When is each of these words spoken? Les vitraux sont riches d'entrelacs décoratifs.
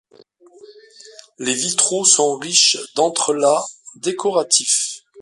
Les 1.37 1.53
vitraux 1.53 2.05
sont 2.05 2.35
riches 2.35 2.75
d'entrelacs 2.95 3.61
décoratifs. 3.97 5.05